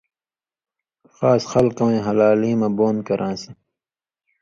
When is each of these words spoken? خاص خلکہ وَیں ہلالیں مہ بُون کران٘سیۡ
خاص 1.15 1.41
خلکہ 1.51 1.83
وَیں 1.87 2.01
ہلالیں 2.07 2.57
مہ 2.59 2.69
بُون 2.75 2.95
کران٘سیۡ 3.07 3.55